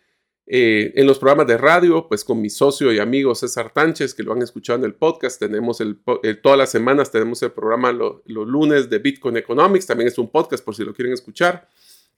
[0.45, 4.25] Eh, en los programas de radio, pues con mi socio y amigo César Tánchez, que
[4.25, 5.99] lo han escuchado en el podcast, tenemos el,
[6.43, 10.65] todas las semanas tenemos el programa los lunes de Bitcoin Economics, también es un podcast
[10.65, 11.69] por si lo quieren escuchar.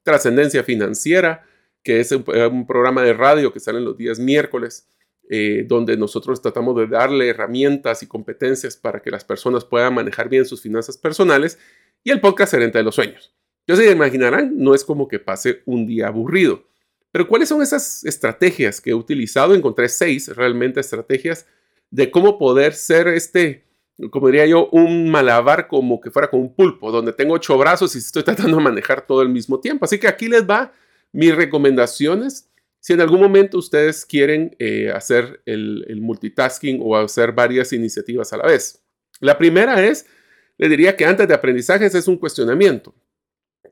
[0.03, 1.47] Trascendencia Financiera,
[1.85, 4.89] que es un, programa de radio que sale los días miércoles,
[5.31, 10.29] eh, donde nosotros tratamos de darle herramientas y competencias para que las personas puedan manejar
[10.29, 11.59] bien sus finanzas personales.
[12.03, 13.33] Y el podcast Gerente de los Sueños.
[13.67, 16.65] Yo se imaginarán, no es como que pase un día aburrido
[17.15, 19.55] pero ¿cuáles son esas estrategias que he utilizado?
[19.55, 21.47] Encontré seis realmente estrategias
[21.89, 23.69] de cómo poder ser este,
[24.11, 27.95] como diría yo, un malabar como que fuera con un pulpo, donde tengo ocho brazos
[27.95, 29.85] y estoy tratando de manejar todo al mismo tiempo.
[29.85, 30.73] Así que aquí les va
[31.15, 32.51] mis recomendaciones.
[32.81, 38.37] Si en algún momento ustedes quieren eh, hacer el, multitasking o hacer varias iniciativas a
[38.37, 38.85] la vez.
[39.21, 40.07] La primera es,
[40.59, 42.95] le diría que antes de aprendizajes es un cuestionamiento.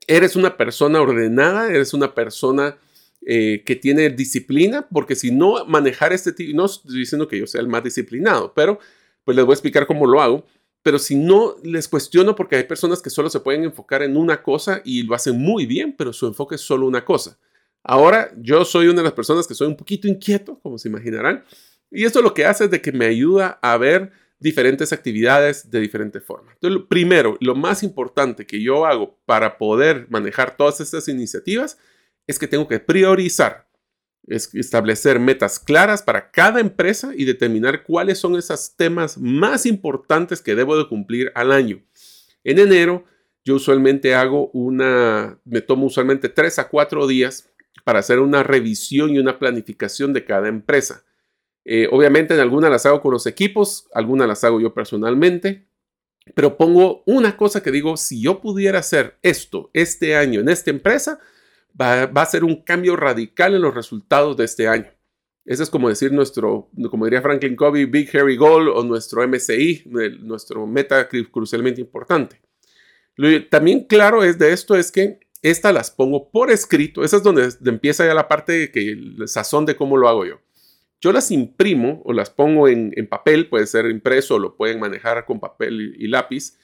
[0.06, 1.68] ¿Eres una persona ordenada?
[1.68, 2.78] ¿Eres una persona
[3.26, 7.46] eh, que tiene disciplina, porque si no manejar este tipo, no estoy diciendo que yo
[7.46, 8.78] sea el más disciplinado, pero
[9.24, 10.46] pues les voy a explicar cómo lo hago.
[10.82, 14.42] Pero si no les cuestiono, porque hay personas que solo se pueden enfocar en una
[14.42, 17.38] cosa y lo hacen muy bien, pero su enfoque es solo una cosa.
[17.84, 21.44] Ahora, yo soy una de las personas que soy un poquito inquieto, como se imaginarán,
[21.90, 25.80] y esto lo que hace es de que me ayuda a ver diferentes actividades de
[25.80, 26.52] diferente forma.
[26.52, 31.78] Entonces, primero, lo más importante que yo hago para poder manejar todas estas iniciativas
[32.26, 33.68] es que tengo que priorizar,
[34.26, 40.40] es establecer metas claras para cada empresa y determinar cuáles son esos temas más importantes
[40.40, 41.82] que debo de cumplir al año.
[42.44, 43.04] En enero,
[43.44, 47.50] yo usualmente hago una, me tomo usualmente tres a cuatro días
[47.84, 51.04] para hacer una revisión y una planificación de cada empresa.
[51.64, 55.66] Eh, obviamente en algunas las hago con los equipos, algunas las hago yo personalmente,
[56.34, 60.70] pero pongo una cosa que digo, si yo pudiera hacer esto este año en esta
[60.70, 61.18] empresa,
[61.80, 64.90] va, a ser un cambio radical en los resultados de este año.
[65.44, 69.84] Ese es como decir nuestro, como diría Franklin Covey, Big Hairy Goal o nuestro MCI,
[70.20, 72.40] nuestro meta crucialmente importante.
[73.16, 77.02] Lo también claro es de esto es que estas las pongo por escrito.
[77.02, 80.40] Esa es donde empieza ya la parte que el sazón de cómo lo hago yo.
[81.00, 85.24] Yo las imprimo o las pongo en, papel, puede ser impreso, o lo pueden manejar
[85.24, 86.56] con papel y, lápiz.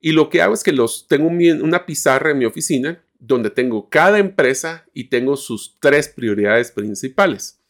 [0.00, 3.88] Y lo que hago es que los tengo una pizarra en mi oficina donde tengo
[3.88, 7.60] cada empresa y tengo sus tres prioridades principales.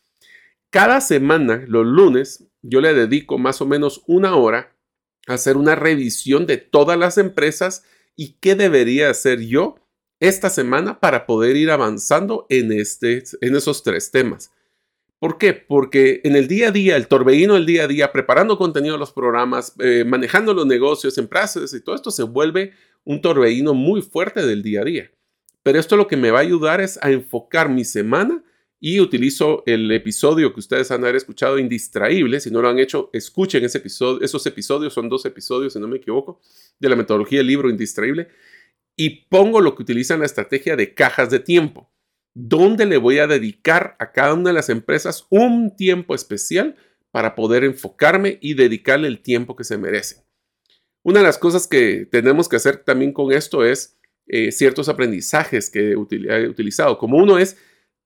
[0.70, 4.74] Cada semana, los lunes, yo le dedico más o menos una hora
[5.26, 7.84] a hacer una revisión de todas las empresas
[8.16, 9.76] y qué debería hacer yo
[10.20, 14.52] esta semana para poder ir avanzando en, este, en esos tres temas.
[15.18, 15.52] ¿Por qué?
[15.52, 19.00] Porque en el día a día, el torbellino del día a día, preparando contenido de
[19.00, 22.72] los programas, eh, manejando los negocios, empresas y todo esto se vuelve
[23.04, 25.10] un torbellino muy fuerte del día a día.
[25.62, 28.42] Pero esto lo que me va a ayudar es a enfocar mi semana
[28.84, 32.40] y utilizo el episodio que ustedes han haber escuchado, Indistraíble.
[32.40, 34.20] Si no lo han hecho, escuchen ese episodio.
[34.22, 36.40] Esos episodios son dos episodios, si no me equivoco,
[36.80, 38.26] de la metodología del libro Indistraíble.
[38.96, 41.92] Y pongo lo que utilizan la estrategia de cajas de tiempo,
[42.34, 46.74] donde le voy a dedicar a cada una de las empresas un tiempo especial
[47.12, 50.24] para poder enfocarme y dedicarle el tiempo que se merecen.
[51.04, 53.96] Una de las cosas que tenemos que hacer también con esto es
[54.32, 56.96] eh, ciertos aprendizajes que he utilizado.
[56.96, 57.58] Como uno es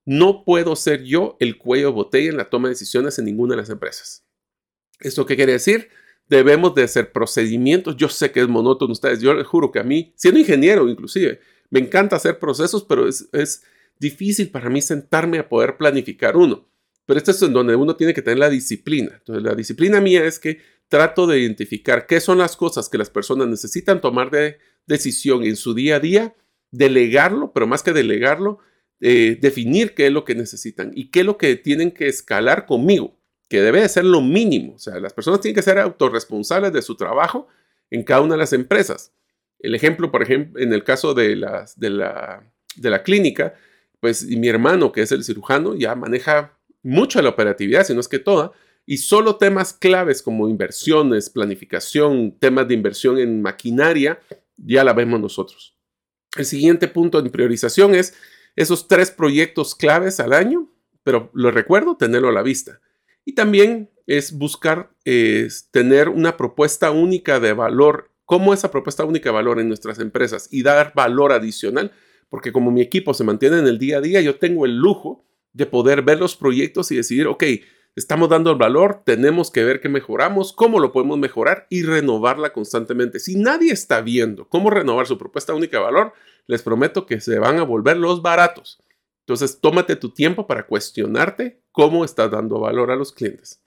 [0.05, 3.61] no puedo ser yo el cuello botella en la toma de decisiones en ninguna de
[3.61, 4.27] las empresas.
[4.99, 5.89] ¿Esto qué quiere decir?
[6.29, 7.97] Debemos de hacer procedimientos.
[7.97, 9.21] Yo sé que es monótono ustedes.
[9.21, 11.39] Yo les juro que a mí, siendo ingeniero inclusive,
[11.71, 13.63] me encanta hacer procesos, pero es, es
[14.01, 16.69] difícil para mí sentarme a poder planificar uno.
[17.05, 19.13] Pero esto es en donde uno tiene que tener la disciplina.
[19.19, 20.59] Entonces, la disciplina mía es que
[20.89, 25.57] trato de identificar qué son las cosas que las personas necesitan tomar de decisión en
[25.57, 26.35] su día a día,
[26.71, 28.59] delegarlo, pero más que delegarlo,
[29.01, 32.67] eh, definir qué es lo que necesitan y qué es lo que tienen que escalar
[32.67, 33.19] conmigo,
[33.49, 34.75] que debe de ser lo mínimo.
[34.75, 37.49] O sea, las personas tienen que ser autorresponsables de su trabajo
[37.91, 39.13] en cada una de las empresas.
[39.59, 42.43] El ejemplo, por ejemplo, en el caso de, las, de, la,
[42.77, 43.55] de la clínica,
[44.01, 48.09] pues mi hermano, que es el cirujano, ya maneja mucho la operatividad, si no es
[48.09, 48.53] que toda,
[48.87, 54.21] y solo temas claves como inversiones, planificación, temas de inversión en maquinaria,
[54.57, 55.77] ya la vemos nosotros.
[56.37, 58.15] El siguiente punto en priorización es
[58.57, 60.71] esos tres proyectos claves al año,
[61.03, 62.81] pero lo recuerdo, tenerlo a la vista.
[63.25, 64.91] Y también es buscar
[65.71, 70.49] tener una propuesta única de valor, como esa propuesta única de valor en nuestras empresas
[70.51, 71.93] y dar valor adicional,
[72.29, 75.25] porque como mi equipo se mantiene en el día a día, yo tengo el lujo
[75.53, 77.45] de poder ver los proyectos y decidir, ok,
[77.97, 82.53] estamos dando el valor, tenemos que ver qué mejoramos, cómo lo podemos mejorar y renovarla
[82.53, 83.19] constantemente.
[83.19, 86.13] Si nadie está viendo cómo renovar su propuesta única de valor,
[86.47, 88.79] les prometo que se van a volver los baratos.
[89.21, 93.61] Entonces, tómate tu tiempo para cuestionarte cómo estás dando valor a los clientes.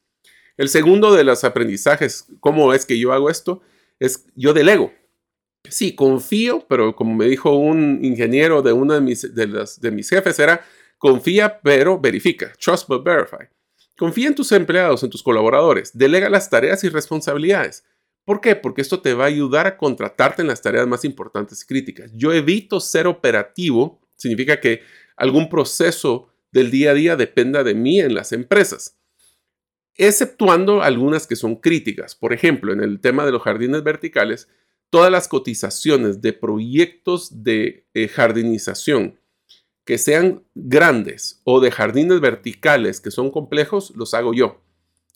[0.56, 3.62] El segundo de los aprendizajes, cómo es que yo hago esto,
[4.00, 4.94] es yo delego.
[5.68, 10.40] Sí, confío, pero como me dijo un ingeniero de uno de mis, de mis jefes,
[10.40, 10.62] era
[10.98, 12.54] confía, pero verifica.
[12.60, 13.48] Trust but verify.
[14.00, 15.92] Confía en tus empleados, en tus colaboradores.
[15.94, 17.84] Delega las tareas y responsabilidades.
[18.24, 18.56] ¿Por qué?
[18.56, 22.10] Porque esto te va a ayudar a contratarte en las tareas más importantes y críticas.
[22.16, 24.84] Yo evito ser operativo, significa que
[25.18, 28.98] algún proceso del día a día dependa de mí en las empresas,
[29.96, 32.16] exceptuando algunas que son críticas.
[32.16, 34.48] Por ejemplo, en el tema de los jardines verticales,
[34.90, 39.20] todas las cotizaciones de proyectos de eh, jardinización
[39.90, 44.62] que sean grandes o de jardines verticales que son complejos, los hago yo.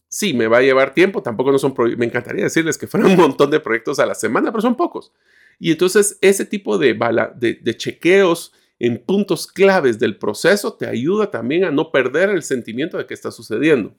[0.08, 3.18] Sí, me va a llevar tiempo, tampoco no son me encantaría decirles que fueran un
[3.18, 5.14] montón de proyectos a la semana, pero son pocos.
[5.60, 6.98] Y entonces ese tipo de,
[7.36, 12.42] de, de chequeos en puntos claves del proceso te ayuda también a no perder el
[12.42, 13.96] sentimiento de que está sucediendo.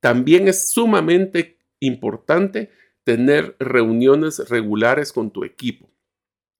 [0.00, 2.68] También es sumamente importante
[3.02, 5.91] tener reuniones regulares con tu equipo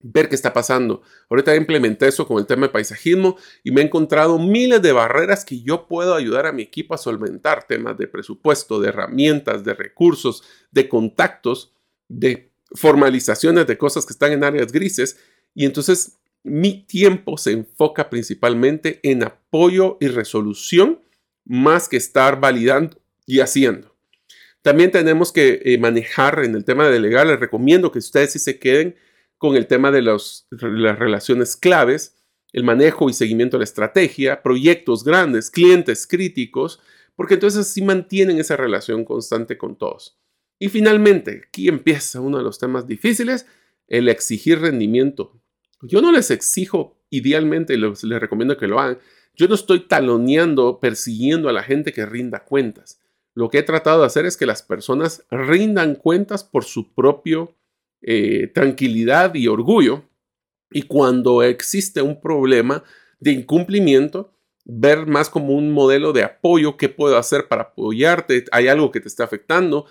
[0.02, 1.02] ver qué está pasando.
[1.30, 5.44] Ahorita implementé eso con el tema de paisajismo y me he encontrado miles de barreras
[5.44, 9.74] que yo puedo ayudar a mi equipo a solventar, temas de presupuesto, de herramientas, de
[9.74, 11.72] recursos, de contactos,
[12.08, 15.18] de formalizaciones de cosas que están en áreas grises.
[15.54, 21.00] Y entonces mi tiempo se enfoca principalmente en apoyo y resolución
[21.44, 23.94] más que estar validando y haciendo.
[24.62, 27.26] También tenemos que eh, manejar en el tema de delegar.
[27.26, 28.96] Les recomiendo que ustedes sí se queden
[29.42, 32.14] con el tema de las relaciones claves,
[32.52, 36.78] el manejo y seguimiento de la estrategia, proyectos grandes, clientes críticos,
[37.16, 40.16] porque entonces sí mantienen esa relación constante con todos.
[40.60, 43.46] Y finalmente, aquí empieza uno de los temas difíciles,
[43.88, 45.42] el exigir rendimiento.
[45.80, 48.98] Yo no les exijo idealmente, les, les recomiendo que lo hagan.
[49.34, 53.00] Yo no estoy taloneando, persiguiendo a la gente que rinda cuentas.
[53.34, 57.56] Lo que he tratado de hacer es que las personas rindan cuentas por su propio
[58.02, 60.04] eh, tranquilidad y orgullo.
[60.70, 62.82] Y cuando existe un problema
[63.20, 64.32] de incumplimiento,
[64.64, 69.00] ver más como un modelo de apoyo, qué puedo hacer para apoyarte, hay algo que
[69.00, 69.86] te está afectando.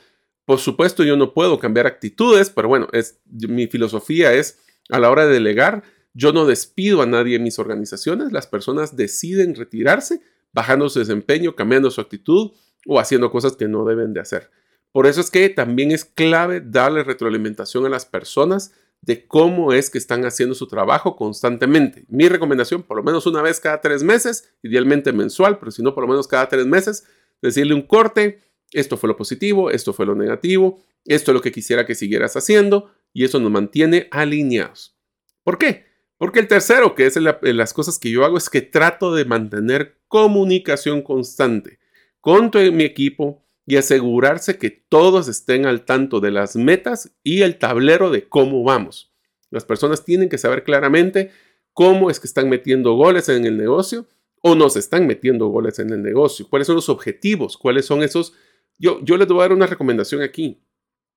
[0.45, 5.09] Por supuesto, yo no puedo cambiar actitudes, pero bueno, es, mi filosofía es a la
[5.09, 10.21] hora de delegar, yo no despido a nadie en mis organizaciones, las personas deciden retirarse,
[10.51, 12.51] bajando su desempeño, cambiando su actitud
[12.85, 14.49] o haciendo cosas que no deben de hacer.
[14.91, 19.89] Por eso es que también es clave darle retroalimentación a las personas de cómo es
[19.89, 22.05] que están haciendo su trabajo constantemente.
[22.07, 25.95] Mi recomendación, por lo menos una vez cada tres meses, idealmente mensual, pero si no,
[25.95, 27.05] por lo menos cada tres meses,
[27.41, 31.51] decirle un corte, esto fue lo positivo, esto fue lo negativo, esto es lo que
[31.51, 34.95] quisiera que siguieras haciendo, y eso nos mantiene alineados.
[35.43, 35.85] ¿Por qué?
[36.17, 39.97] Porque el tercero, que es las cosas que yo hago, es que trato de mantener
[40.07, 41.79] comunicación constante
[42.19, 47.57] con mi equipo y asegurarse que todos estén al tanto de las metas y el
[47.57, 49.13] tablero de cómo vamos.
[49.49, 51.31] Las personas tienen que saber claramente
[51.71, 54.09] cómo es que están metiendo goles en el negocio
[54.41, 58.03] o no se están metiendo goles en el negocio, cuáles son los objetivos, cuáles son
[58.03, 58.33] esos...
[58.77, 60.61] Yo, yo les voy a dar una recomendación aquí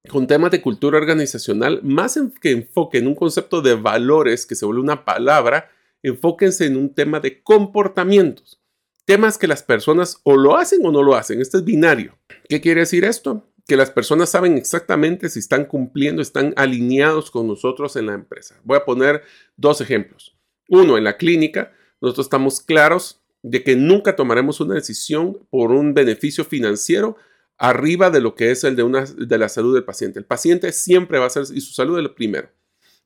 [0.08, 4.64] con temas de cultura organizacional, más que enfoque en un concepto de valores que se
[4.64, 5.72] vuelve una palabra,
[6.04, 8.63] enfóquense en un tema de comportamientos.
[9.04, 11.40] Temas que las personas o lo hacen o no lo hacen.
[11.40, 12.18] Este es binario.
[12.48, 13.50] ¿Qué quiere decir esto?
[13.66, 18.60] Que las personas saben exactamente si están cumpliendo, están alineados con nosotros en la empresa.
[18.64, 19.22] Voy a poner
[19.56, 20.36] dos ejemplos.
[20.68, 25.92] Uno, en la clínica, nosotros estamos claros de que nunca tomaremos una decisión por un
[25.92, 27.16] beneficio financiero
[27.58, 30.18] arriba de lo que es el de, una, de la salud del paciente.
[30.18, 32.48] El paciente siempre va a ser, y su salud es lo primero.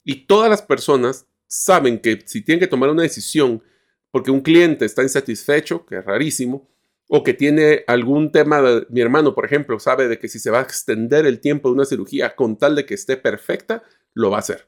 [0.05, 3.63] Y todas las personas saben que si tienen que tomar una decisión
[4.11, 6.69] porque un cliente está insatisfecho, que es rarísimo,
[7.09, 10.59] o que tiene algún tema, mi hermano, por ejemplo, sabe de que si se va
[10.61, 13.83] a extender el tiempo de una cirugía con tal de que esté perfecta,
[14.13, 14.67] lo va a hacer.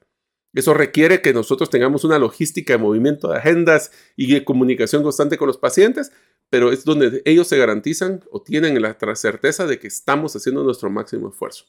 [0.53, 5.36] Eso requiere que nosotros tengamos una logística de movimiento de agendas y de comunicación constante
[5.36, 6.12] con los pacientes,
[6.49, 10.91] pero es donde ellos se garantizan o tienen la certeza de que estamos haciendo nuestro
[10.91, 11.66] máximo esfuerzo.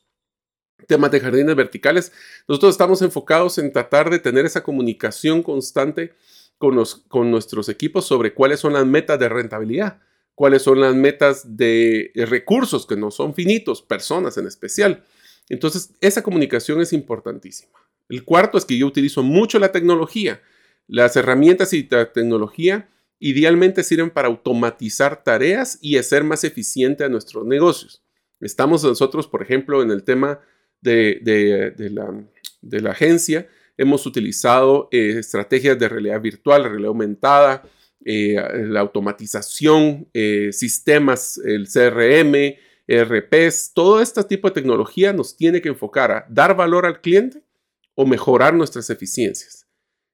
[0.87, 2.11] Temas de jardines verticales,
[2.47, 6.13] nosotros estamos enfocados en tratar de tener esa comunicación constante
[6.61, 9.99] con, con nuestros equipos sobre cuáles son las metas de rentabilidad,
[10.33, 15.03] cuáles son las metas de recursos que no son finitos, personas en especial.
[15.49, 17.73] Entonces, esa comunicación es importantísima.
[18.07, 20.41] El cuarto es que yo utilizo mucho la tecnología.
[20.87, 22.89] Las herramientas y la tecnología
[23.19, 28.01] idealmente sirven para automatizar tareas y hacer más eficiente a nuestros negocios.
[28.39, 30.39] Estamos nosotros, por ejemplo, en el tema
[30.81, 31.21] de,
[32.71, 33.47] la, agencia,
[33.77, 37.63] hemos utilizado eh, estrategias de realidad virtual, realidad aumentada,
[38.03, 38.35] eh,
[38.67, 42.55] la automatización, eh, sistemas, el CRM,
[42.87, 47.43] RPs, todo este tipo de tecnología nos tiene que enfocar a dar valor al cliente
[47.95, 49.67] o mejorar nuestras eficiencias.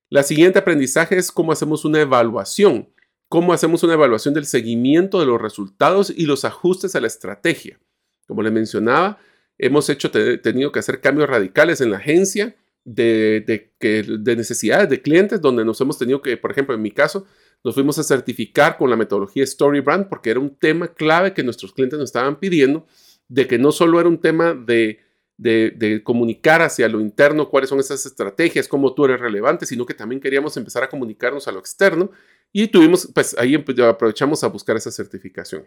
[0.10, 2.90] La siguiente aprendizaje es cómo hacemos una evaluación
[3.30, 7.80] cómo hacemos una evaluación del seguimiento de los resultados y los ajustes a la estrategia.
[8.28, 9.20] Como le mencionaba,
[9.58, 12.56] hemos hecho, tenido que hacer cambios radicales en la agencia
[12.88, 17.26] de, de, necesidades de clientes, donde nos hemos tenido que, por ejemplo, en mi caso,
[17.64, 21.74] nos fuimos a certificar con la metodología StoryBrand porque era un tema clave que nuestros
[21.74, 22.88] clientes nos estaban pidiendo,
[23.28, 25.02] de que no solo era un tema de,
[25.38, 29.94] de, comunicar hacia lo interno cuáles son esas estrategias, cómo tú eres relevante, sino que
[29.94, 32.12] también queríamos empezar a comunicarnos a lo externo
[32.54, 35.66] y tuvimos, pues ahí aprovechamos a buscar esa certificación.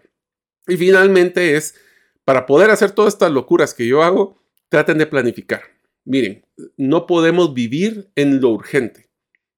[0.66, 1.74] Y finalmente es,
[2.24, 5.79] para poder hacer todas estas locuras que yo hago, traten de planificar.
[6.04, 6.46] Miren,
[6.76, 9.10] no podemos vivir en lo urgente.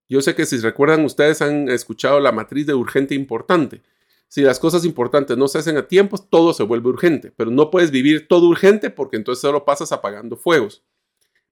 [0.08, 3.82] Yo sé que si recuerdan, ustedes han escuchado la matriz de urgente importante.
[4.28, 7.70] Si las cosas importantes no se hacen a tiempo, todo se vuelve urgente, pero no
[7.70, 10.82] puedes vivir todo urgente porque entonces solo pasas apagando fuegos.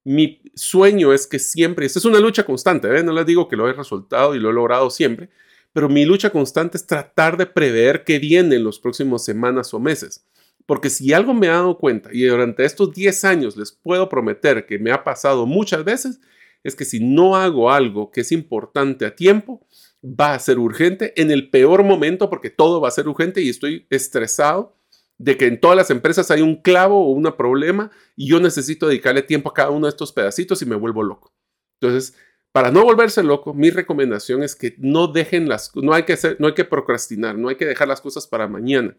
[0.02, 3.02] Mi sueño es que siempre, esta es una lucha constante, ¿eh?
[3.02, 5.28] no les digo que lo he resultado y lo he logrado siempre,
[5.72, 9.78] pero mi lucha constante es tratar de prever qué viene en los próximos semanas o
[9.78, 10.26] meses.
[10.70, 14.66] Porque si algo me he dado cuenta y durante estos 10 años les puedo prometer
[14.66, 16.20] que me ha pasado muchas veces,
[16.62, 19.66] es que si no hago algo que es importante a tiempo,
[20.00, 23.48] va a ser urgente en el peor momento porque todo va a ser urgente y
[23.48, 24.76] estoy estresado
[25.18, 28.86] de que en todas las empresas hay un clavo o un problema y yo necesito
[28.86, 31.34] dedicarle tiempo a cada uno de estos pedacitos y me vuelvo loco.
[31.80, 32.14] Entonces,
[32.52, 36.36] para no volverse loco, mi recomendación es que no dejen las, no hay que hacer,
[36.38, 38.96] no hay que procrastinar, no hay que dejar las cosas para mañana.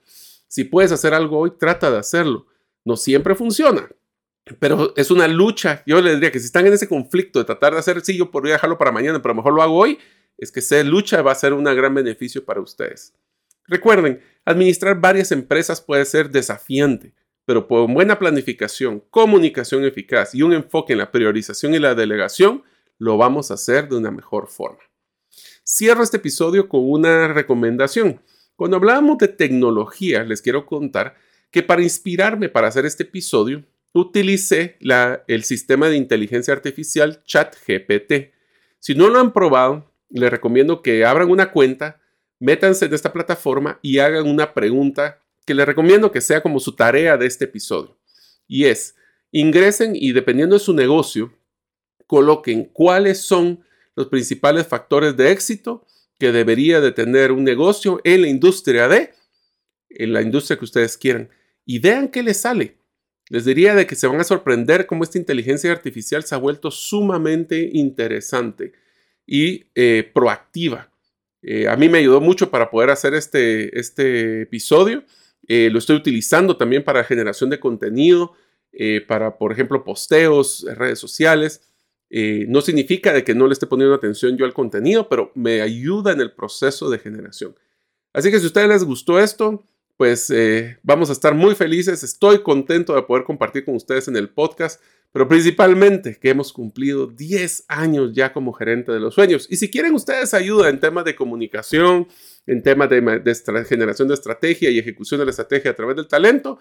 [0.52, 2.46] Si puedes hacer algo hoy, trata de hacerlo.
[2.84, 3.90] No siempre funciona,
[4.60, 5.82] pero es una lucha.
[5.86, 8.32] Yo les diría que si están en ese conflicto de tratar de hacer, sí, yo
[8.32, 9.98] podría dejarlo para mañana, pero a lo mejor lo hago hoy,
[10.38, 13.14] es que esa lucha va a ser un gran beneficio para ustedes.
[13.66, 17.14] Recuerden, administrar varias empresas puede ser desafiante,
[17.46, 22.64] pero con buena planificación, comunicación eficaz y un enfoque en la priorización y la delegación,
[22.98, 24.84] lo vamos a hacer de una mejor forma.
[25.66, 28.20] Cierro este episodio con una recomendación.
[28.62, 31.16] Cuando hablábamos de tecnología, les quiero contar
[31.50, 34.78] que para inspirarme para hacer este episodio, utilicé
[35.28, 38.36] el sistema de inteligencia artificial ChatGPT.
[38.78, 42.02] Si no lo han probado, les recomiendo que abran una cuenta,
[42.40, 46.76] métanse en esta plataforma y hagan una pregunta que les recomiendo que sea como su
[46.76, 47.98] tarea de este episodio.
[48.48, 48.96] Y es,
[49.32, 51.34] ingresen y dependiendo de su negocio,
[52.06, 53.64] coloquen cuáles son
[53.96, 55.88] los principales factores de éxito
[56.22, 59.10] que debería de tener un negocio en la industria de,
[59.90, 61.32] en la industria que ustedes quieran,
[61.66, 62.78] y vean qué les sale.
[63.30, 66.70] Les diría de que se van a sorprender cómo esta inteligencia artificial se ha vuelto
[66.70, 68.74] sumamente interesante.
[69.26, 70.92] y eh, proactiva.
[71.42, 75.04] Eh, a mí me ayudó mucho para poder hacer este, este episodio.
[75.48, 78.34] lo estoy utilizando también para generación de contenido,
[79.08, 81.62] para, por ejemplo, posteos, redes sociales.
[82.48, 86.12] No significa de que no le esté poniendo atención yo al contenido, pero me ayuda
[86.12, 87.56] en el proceso de generación.
[88.14, 89.64] Así que si a ustedes les gustó esto,
[90.02, 92.04] pues eh, vamos a estar muy felices.
[92.04, 94.82] Estoy contento de poder compartir con ustedes en el podcast,
[95.12, 99.46] pero principalmente que hemos cumplido 10 años ya como gerente de los sueños.
[99.50, 102.08] Y si quieren ustedes ayuda en temas de comunicación,
[102.48, 106.58] en temas de, generación de estrategia y ejecución de la estrategia a través del talento,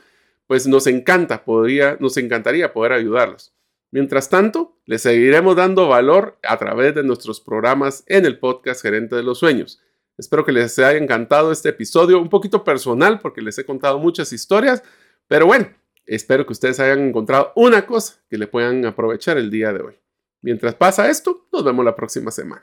[0.46, 3.54] pues nos encanta, podría, nos encantaría poder ayudarlos.
[3.92, 9.16] Mientras tanto, les seguiremos dando valor a través de nuestros programas en el podcast Gerente
[9.16, 9.82] de los Sueños.
[10.16, 14.32] Espero que les haya encantado este episodio, un poquito personal porque les he contado muchas
[14.32, 14.84] historias,
[15.26, 15.70] pero bueno,
[16.06, 19.94] espero que ustedes hayan encontrado una cosa que le puedan aprovechar el día de hoy.
[20.40, 22.62] Mientras pasa esto, nos vemos la próxima semana.